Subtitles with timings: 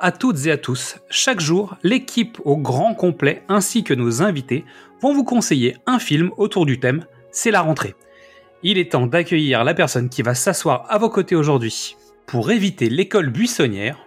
[0.00, 0.96] à toutes et à tous.
[1.10, 4.64] Chaque jour, l'équipe au grand complet ainsi que nos invités
[5.00, 7.94] vont vous conseiller un film autour du thème C'est la rentrée.
[8.62, 11.96] Il est temps d'accueillir la personne qui va s'asseoir à vos côtés aujourd'hui.
[12.26, 13.98] Pour éviter l'école buissonnière,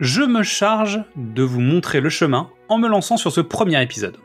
[0.00, 4.18] je me charge de vous montrer le chemin en me lançant sur ce premier épisode.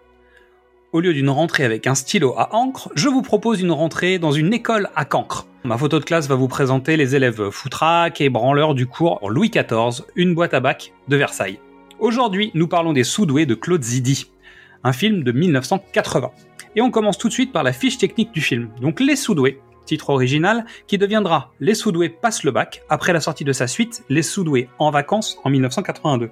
[0.94, 4.34] Au lieu d'une rentrée avec un stylo à encre, je vous propose une rentrée dans
[4.34, 5.48] une école à cancre.
[5.64, 9.50] Ma photo de classe va vous présenter les élèves foutraques et branleurs du cours Louis
[9.50, 11.60] XIV, une boîte à bac de Versailles.
[12.00, 14.32] Aujourd'hui, nous parlons des Soudoués de Claude Zidi,
[14.84, 16.32] un film de 1980.
[16.76, 18.68] Et on commence tout de suite par la fiche technique du film.
[18.82, 23.46] Donc Les Soudoués, titre original, qui deviendra Les Soudoués passent le bac après la sortie
[23.46, 26.32] de sa suite Les Soudoués en vacances en 1982.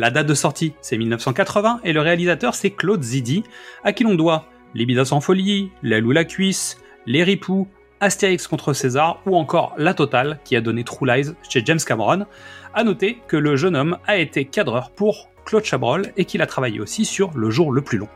[0.00, 3.42] La date de sortie, c'est 1980, et le réalisateur, c'est Claude Zidi,
[3.82, 4.46] à qui l'on doit
[4.76, 7.66] Les sans folie, L'aile ou la cuisse, Les ripoux,
[7.98, 12.26] Astérix contre César, ou encore La Totale, qui a donné True Lies chez James Cameron.
[12.74, 16.46] À noter que le jeune homme a été cadreur pour Claude Chabrol et qu'il a
[16.46, 18.08] travaillé aussi sur Le jour le plus long.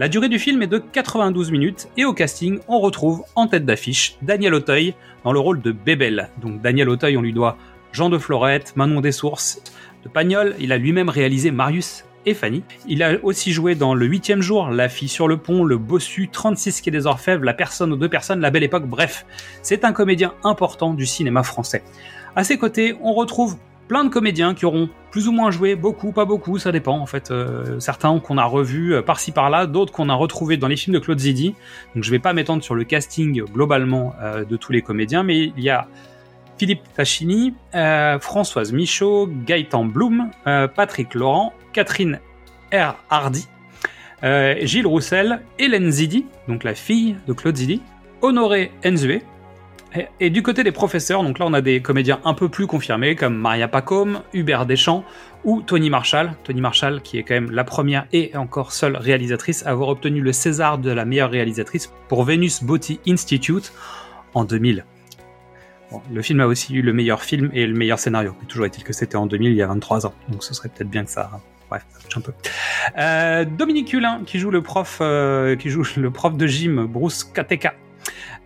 [0.00, 3.64] La durée du film est de 92 minutes et au casting, on retrouve en tête
[3.64, 6.30] d'affiche Daniel Auteuil dans le rôle de Bébel.
[6.40, 7.58] Donc Daniel Auteuil, on lui doit
[7.92, 9.62] Jean de Florette, Manon des Sources,
[10.02, 12.62] de Pagnol, il a lui-même réalisé Marius et Fanny.
[12.86, 16.28] Il a aussi joué dans Le huitième jour, La fille sur le pont, Le bossu,
[16.30, 19.26] 36 quai des Orfèvres, La personne aux deux personnes, La belle époque, bref,
[19.62, 21.82] c'est un comédien important du cinéma français.
[22.34, 23.56] À ses côtés, on retrouve
[23.88, 27.04] plein de comédiens qui auront plus ou moins joué, beaucoup, pas beaucoup, ça dépend en
[27.04, 27.30] fait.
[27.30, 30.94] Euh, certains qu'on a revus euh, par-ci par-là, d'autres qu'on a retrouvés dans les films
[30.94, 31.54] de Claude Zidi.
[31.94, 35.52] Donc je vais pas m'étendre sur le casting globalement euh, de tous les comédiens, mais
[35.56, 35.88] il y a
[36.58, 42.20] Philippe Tachini, euh, Françoise Michaud, Gaëtan Blum, euh, Patrick Laurent, Catherine
[42.72, 42.96] R.
[43.10, 43.48] Hardy,
[44.22, 47.80] euh, Gilles Roussel, Hélène Zidi, donc la fille de Claude Zidi,
[48.20, 49.22] Honoré Enzue.
[50.20, 53.14] Et, du côté des professeurs, donc là on a des comédiens un peu plus confirmés
[53.14, 55.04] comme Maria Pacôme, Hubert Deschamps
[55.44, 56.32] ou Tony Marshall.
[56.44, 60.22] Tony Marshall qui est quand même la première et encore seule réalisatrice à avoir obtenu
[60.22, 63.72] le César de la meilleure réalisatrice pour Venus Beauty Institute
[64.32, 64.86] en 2000
[66.12, 68.34] le film a aussi eu le meilleur film et le meilleur scénario.
[68.40, 70.14] Mais toujours est-il que c'était en 2000, il y a 23 ans.
[70.28, 71.30] Donc ce serait peut-être bien que ça.
[71.68, 72.32] Bref, ça un peu.
[72.98, 77.24] Euh, Dominique Hulin, qui joue le prof, euh, qui joue le prof de gym, Bruce
[77.24, 77.74] Kateka.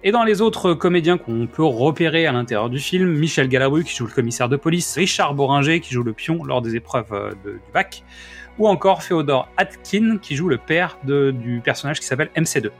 [0.04, 3.96] Et dans les autres comédiens qu'on peut repérer à l'intérieur du film, Michel Galabru qui
[3.96, 7.32] joue le commissaire de police, Richard Boringer qui joue le pion lors des épreuves euh,
[7.44, 8.04] du bac,
[8.58, 12.70] ou encore Féodor Atkin qui joue le père du personnage qui s'appelle MC2.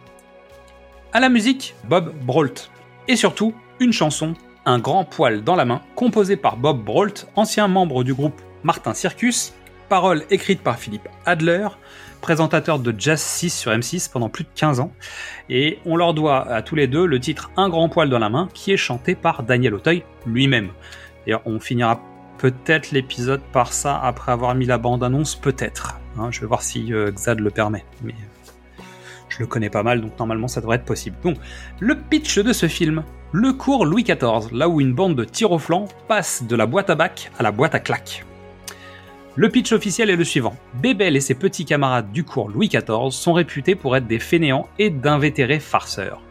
[1.12, 2.70] À la musique, Bob Brault.
[3.08, 4.34] Et surtout, une chanson
[4.66, 8.94] un grand poil dans la main, composé par Bob Brault, ancien membre du groupe Martin
[8.94, 9.54] Circus,
[9.88, 11.68] paroles écrites par Philippe Adler,
[12.20, 14.92] présentateur de Jazz 6 sur M6 pendant plus de 15 ans,
[15.48, 18.28] et on leur doit à tous les deux le titre Un grand poil dans la
[18.28, 20.70] main, qui est chanté par Daniel Auteuil lui-même.
[21.24, 22.00] D'ailleurs, on finira
[22.38, 26.00] peut-être l'épisode par ça après avoir mis la bande-annonce, peut-être.
[26.18, 27.84] Hein, je vais voir si euh, Xad le permet.
[29.36, 31.16] Je le connais pas mal, donc normalement ça devrait être possible.
[31.22, 31.36] Donc,
[31.80, 33.04] le pitch de ce film.
[33.32, 36.64] Le cours Louis XIV, là où une bande de tir au flanc passe de la
[36.64, 38.24] boîte à bac à la boîte à claques.
[39.34, 40.56] Le pitch officiel est le suivant.
[40.80, 44.68] Bébel et ses petits camarades du cours Louis XIV sont réputés pour être des fainéants
[44.78, 46.22] et d'invétérés farceurs.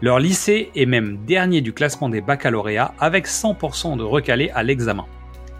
[0.00, 5.04] Leur lycée est même dernier du classement des baccalauréats avec 100% de recalés à l'examen.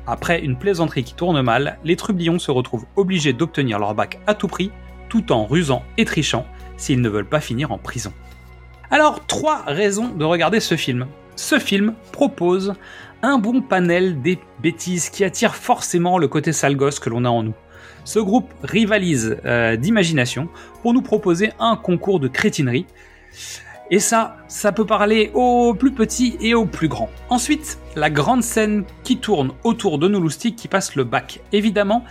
[0.06, 4.34] Après une plaisanterie qui tourne mal, les trublions se retrouvent obligés d'obtenir leur bac à
[4.34, 4.70] tout prix
[5.12, 6.46] tout en rusant et trichant
[6.78, 8.14] s'ils ne veulent pas finir en prison.
[8.90, 11.06] Alors, trois raisons de regarder ce film.
[11.36, 12.72] Ce film propose
[13.20, 17.28] un bon panel des bêtises qui attirent forcément le côté sale gosse que l'on a
[17.28, 17.52] en nous.
[18.04, 20.48] Ce groupe rivalise euh, d'imagination
[20.80, 22.86] pour nous proposer un concours de crétinerie.
[23.92, 27.10] Et ça, ça peut parler aux plus petits et aux plus grands.
[27.28, 31.40] Ensuite, la grande scène qui tourne autour de nos loustiques qui passent le bac.
[31.52, 32.02] Évidemment,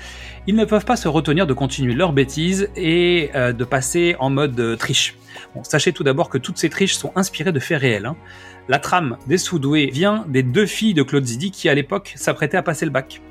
[0.45, 4.29] ils ne peuvent pas se retenir de continuer leurs bêtises et euh, de passer en
[4.29, 5.17] mode euh, triche.
[5.63, 8.05] Sachez tout d'abord que toutes ces triches sont inspirées de faits réels.
[8.05, 8.15] Hein.
[8.69, 12.57] La trame des Soudoués vient des deux filles de Claude Zidi qui à l'époque s'apprêtaient
[12.57, 13.23] à passer le bac.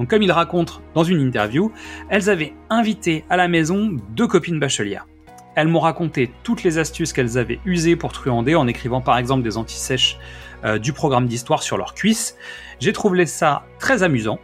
[0.00, 1.70] Donc comme il raconte dans une interview,
[2.08, 5.06] elles avaient invité à la maison deux copines bachelières.
[5.54, 9.42] Elles m'ont raconté toutes les astuces qu'elles avaient usées pour truander en écrivant par exemple
[9.42, 10.18] des antisèches
[10.64, 12.36] euh, du programme d'histoire sur leurs cuisses.
[12.80, 14.38] J'ai trouvé ça très amusant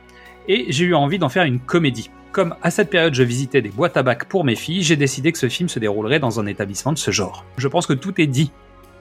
[0.48, 2.10] et j'ai eu envie d'en faire une comédie.
[2.32, 5.32] Comme à cette période je visitais des boîtes à bac pour mes filles, j'ai décidé
[5.32, 7.44] que ce film se déroulerait dans un établissement de ce genre.
[7.56, 8.52] Je pense que tout est dit.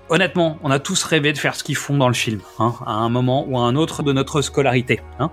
[0.10, 2.94] Honnêtement, on a tous rêvé de faire ce qu'ils font dans le film, hein, à
[2.94, 5.02] un moment ou à un autre de notre scolarité.
[5.20, 5.32] Hein.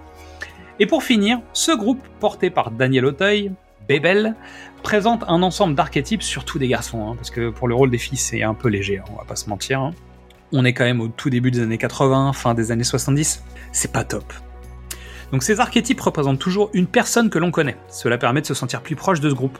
[0.81, 3.53] Et pour finir, ce groupe, porté par Daniel Auteuil,
[3.89, 4.35] Bébel,
[4.83, 8.19] présente un ensemble d'archétypes, surtout des garçons, hein, parce que pour le rôle des filles,
[8.19, 9.93] c'est un peu léger, on va pas se mentir.
[10.53, 13.43] On est quand même au tout début des années 80, fin des années 70.
[13.73, 14.33] C'est pas top.
[15.33, 17.77] Donc ces archétypes représentent toujours une personne que l'on connaît.
[17.89, 19.59] Cela permet de se sentir plus proche de ce groupe.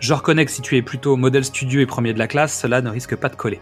[0.00, 2.82] Je reconnais que si tu es plutôt modèle studio et premier de la classe, cela
[2.82, 3.60] ne risque pas de coller.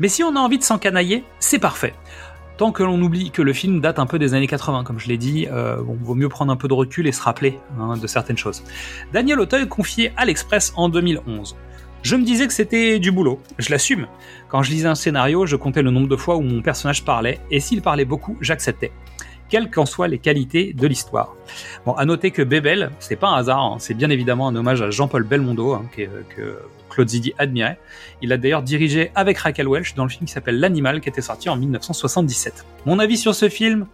[0.00, 1.94] Mais si on a envie de s'encanailler, c'est parfait.
[2.56, 5.08] Tant que l'on oublie que le film date un peu des années 80, comme je
[5.08, 8.06] l'ai dit, euh, vaut mieux prendre un peu de recul et se rappeler hein, de
[8.06, 8.62] certaines choses.
[9.12, 11.54] Daniel Auteuil confié à l'Express en 2011.
[12.02, 14.06] Je me disais que c'était du boulot, je l'assume.
[14.48, 17.40] Quand je lisais un scénario, je comptais le nombre de fois où mon personnage parlait,
[17.50, 18.92] et s'il parlait beaucoup, j'acceptais
[19.48, 21.34] quelles qu'en soient les qualités de l'histoire.
[21.84, 24.82] Bon, à noter que Bébel, c'est pas un hasard, hein, c'est bien évidemment un hommage
[24.82, 26.58] à Jean-Paul Belmondo, hein, que,
[26.88, 27.78] Claude Zidi admirait.
[28.22, 31.20] Il a d'ailleurs dirigé avec Raquel Welch dans le film qui s'appelle L'Animal, qui était
[31.20, 32.64] sorti en 1977.
[32.86, 33.86] Mon avis sur ce film,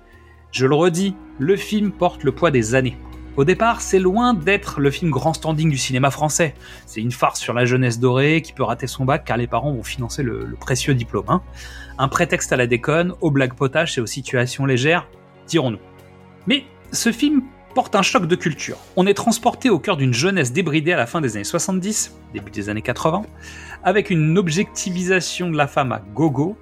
[0.53, 2.97] je le redis, le film porte le poids des années.
[3.35, 6.55] Au départ, c'est loin d'être le film grand standing du cinéma français.
[6.85, 9.73] C'est une farce sur la jeunesse dorée qui peut rater son bac car les parents
[9.73, 11.25] vont financer le, précieux diplôme.
[11.29, 11.43] Hein.
[11.97, 15.09] Un prétexte à la déconne, aux blagues potaches et aux situations légères,
[15.47, 15.79] dirons-nous.
[16.47, 17.43] Mais ce film
[17.75, 18.77] porte un choc de culture.
[18.97, 22.51] On est transporté au cœur d'une jeunesse débridée à la fin des années 70, début
[22.51, 23.23] des années 80,
[23.83, 26.57] avec une objectivisation de la femme à gogo,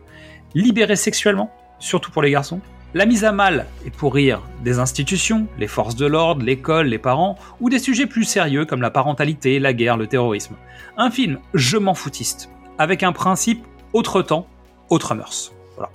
[0.54, 2.60] libérée sexuellement, surtout pour les garçons,
[2.94, 6.98] la mise à mal et pour rire des institutions, les forces de l'ordre, l'école, les
[6.98, 10.56] parents, ou des sujets plus sérieux comme la parentalité, la guerre, le terrorisme.
[10.96, 14.46] Un film je m'en foutiste, avec un principe autre temps,
[14.88, 15.52] autre mœurs.
[15.76, 15.90] Voilà.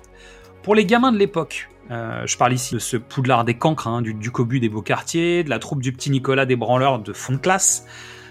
[0.64, 4.02] Pour les gamins de l'époque, euh, je parle ici de ce poudlard des cancres, hein,
[4.02, 7.14] du, du cobu des beaux quartiers, de la troupe du petit Nicolas des branleurs de
[7.14, 7.86] fond de classe.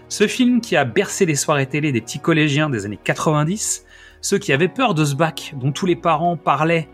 [0.08, 3.84] Ce film qui a bercé les soirées télé des petits collégiens des années 90,
[4.20, 6.88] ceux qui avaient peur de ce bac dont tous les parents parlaient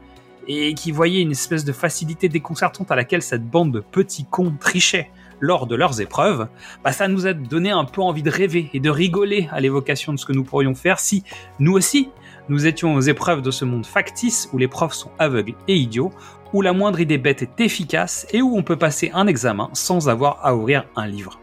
[0.49, 4.55] et qui voyaient une espèce de facilité déconcertante à laquelle cette bande de petits cons
[4.59, 6.49] trichait lors de leurs épreuves,
[6.85, 10.13] bah ça nous a donné un peu envie de rêver et de rigoler à l'évocation
[10.13, 11.25] de ce que nous pourrions faire si,
[11.59, 12.11] nous aussi,
[12.51, 16.11] nous étions aux épreuves de ce monde factice où les profs sont aveugles et idiots,
[16.53, 20.09] où la moindre idée bête est efficace et où on peut passer un examen sans
[20.09, 21.39] avoir à ouvrir un livre.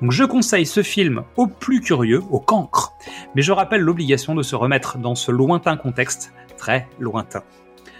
[0.00, 2.94] Donc je conseille ce film aux plus curieux, aux cancres,
[3.34, 7.42] mais je rappelle l'obligation de se remettre dans ce lointain contexte, très lointain.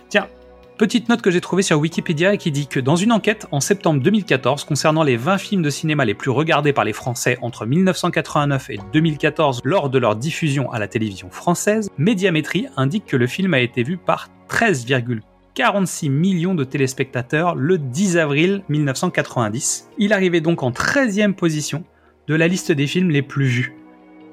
[0.08, 0.28] Tiens,
[0.76, 4.00] petite note que j'ai trouvée sur Wikipédia qui dit que dans une enquête en septembre
[4.02, 8.70] 2014 concernant les 20 films de cinéma les plus regardés par les Français entre 1989
[8.70, 13.54] et 2014 lors de leur diffusion à la télévision française, Médiamétrie indique que le film
[13.54, 15.20] a été vu par 13,4
[15.54, 19.88] 46 millions de téléspectateurs le 10 avril 1990.
[19.98, 21.84] Il arrivait donc en 13e position
[22.26, 23.76] de la liste des films les plus vus.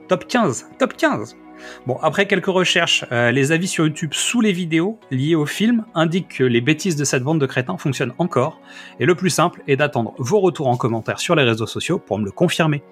[0.08, 1.36] Top 15, top 15
[1.86, 5.86] Bon, après quelques recherches, euh, les avis sur YouTube sous les vidéos liées au film
[5.96, 8.60] indiquent que les bêtises de cette bande de crétins fonctionnent encore,
[9.00, 12.20] et le plus simple est d'attendre vos retours en commentaire sur les réseaux sociaux pour
[12.20, 12.84] me le confirmer.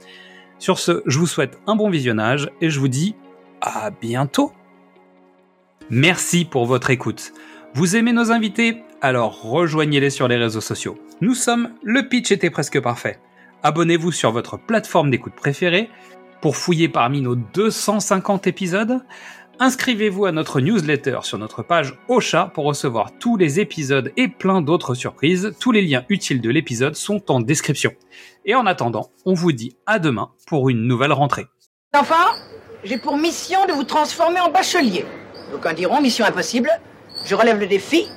[0.57, 3.15] Sur ce, je vous souhaite un bon visionnage et je vous dis
[3.61, 4.51] à bientôt.
[5.89, 7.33] Merci pour votre écoute.
[7.73, 8.83] Vous aimez nos invités?
[9.01, 10.97] Alors rejoignez-les sur les réseaux sociaux.
[11.21, 13.19] Nous sommes Le Pitch était presque parfait.
[13.63, 15.89] Abonnez-vous sur votre plateforme d'écoute préférée
[16.41, 18.99] pour fouiller parmi nos 250 épisodes.
[19.61, 24.61] Inscrivez-vous à notre newsletter sur notre page Ocha pour recevoir tous les épisodes et plein
[24.61, 25.53] d'autres surprises.
[25.59, 27.91] Tous les liens utiles de l'épisode sont en description.
[28.45, 31.47] Et en attendant, on vous dit à demain pour une nouvelle rentrée.
[31.93, 32.35] Enfin,
[32.85, 35.03] j'ai pour mission de vous transformer en bachelier.
[35.51, 36.69] D'aucuns diront mission impossible.
[37.25, 38.07] Je relève le défi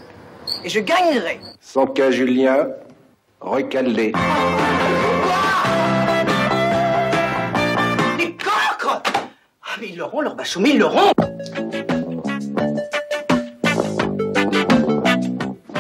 [0.65, 1.41] et je gagnerai.
[1.61, 2.69] Sans cas Julien,
[3.41, 4.13] recalé.
[9.75, 11.13] Ah, mais ils l'auront, leur bachoumé, ils l'auront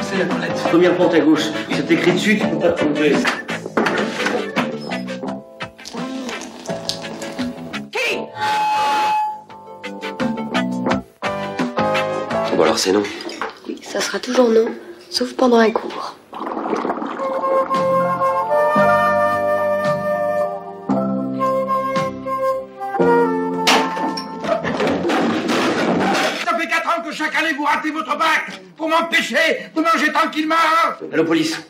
[0.00, 0.54] C'est la toilette.
[0.70, 1.42] Première pente à gauche.
[1.70, 3.12] C'est écrit dessus, tu peux pas te tromper.
[7.90, 8.16] Qui?
[12.56, 13.02] Bon alors c'est non.
[13.68, 14.68] Oui, ça sera toujours non,
[15.10, 16.16] sauf pendant un cours.
[27.52, 30.54] 4 ans que chaque année vous ratez votre bac pour m'empêcher de manger tranquillement.
[31.12, 31.60] Allô police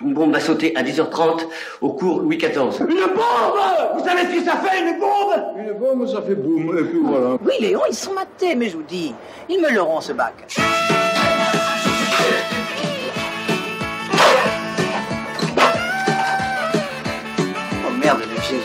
[0.00, 1.46] Une bombe va sauter à 10h30
[1.80, 2.80] au cours Louis XIV.
[2.80, 6.76] Une bombe Vous savez ce que ça fait, une bombe Une bombe, ça fait boum,
[6.78, 7.36] et puis voilà.
[7.44, 9.14] Oui, Léon, ils sont matés, mais je vous dis,
[9.48, 10.34] ils me l'auront ce bac.
[17.86, 18.56] Oh merde, le.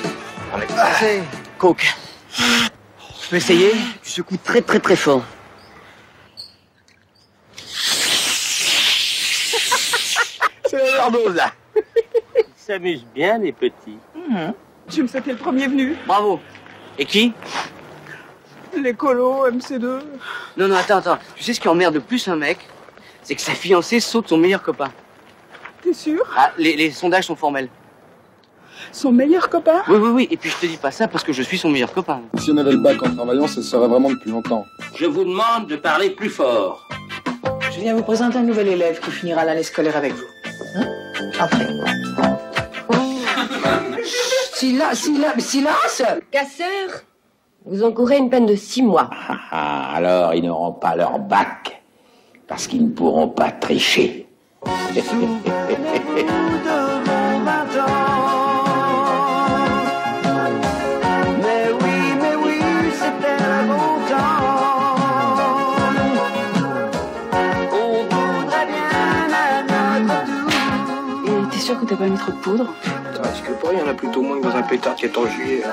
[0.53, 1.21] On est passé.
[1.57, 1.95] Coke.
[2.31, 3.71] Je peux essayer?
[4.03, 5.23] Tu secoues très très très fort.
[11.75, 13.97] Ils s'amusent bien, les petits.
[14.89, 15.95] Je me c'était le premier venu.
[16.07, 16.39] Bravo.
[16.97, 17.33] Et qui?
[18.77, 20.01] L'écolo, MC2.
[20.57, 21.17] Non, non, attends, attends.
[21.35, 22.57] Tu sais ce qui emmerde le plus un mec?
[23.23, 24.91] C'est que sa fiancée saute son meilleur copain.
[25.81, 26.21] T'es sûr?
[26.35, 27.69] Ah, les, les sondages sont formels.
[28.91, 29.81] Son meilleur copain?
[29.87, 30.27] Oui, oui, oui.
[30.31, 32.21] Et puis je te dis pas ça parce que je suis son meilleur copain.
[32.37, 34.65] Si on avait le bac en travaillant, ça se serait vraiment depuis longtemps.
[34.95, 36.87] Je vous demande de parler plus fort.
[37.71, 40.25] Je viens vous présenter un nouvel élève qui finira l'année scolaire avec vous.
[40.75, 40.85] Hein?
[41.39, 41.67] Entrez.
[44.53, 46.01] Silence, silence, silence
[46.31, 46.89] Casseur,
[47.65, 49.09] vous encourez une peine de six mois.
[49.51, 51.81] Ah, alors ils n'auront pas leur bac,
[52.47, 54.27] parce qu'ils ne pourront pas tricher.
[71.79, 72.73] que t'as pas mis trop de poudre
[73.23, 75.17] Est-ce que pour il y en a plutôt moins que dans un pétard qui est
[75.17, 75.63] en juillet.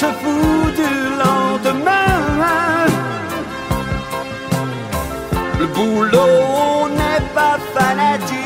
[0.00, 0.92] Se fout du
[1.22, 2.86] lendemain.
[5.58, 8.39] Le boulot, n'est pas fanatique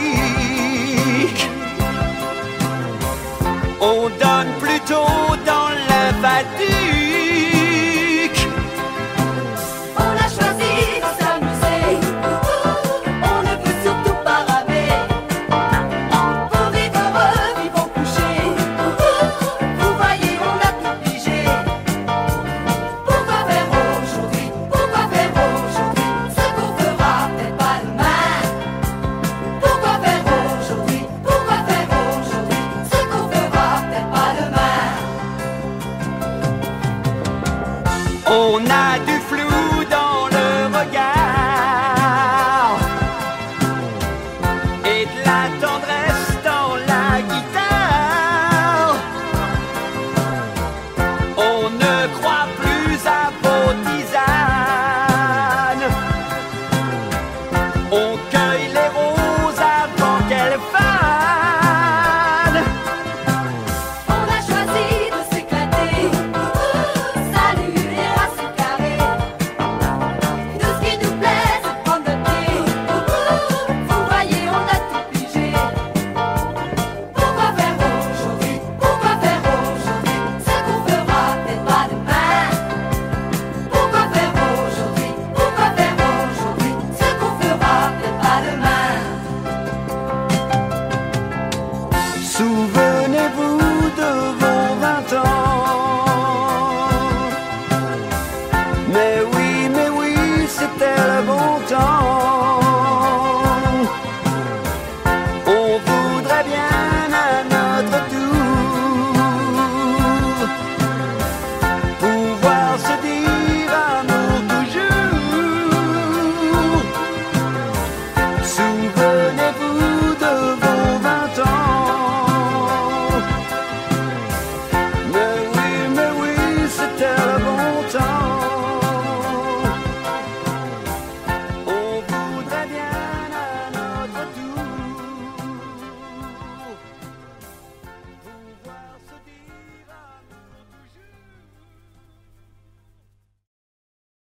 [38.36, 39.13] On a du flou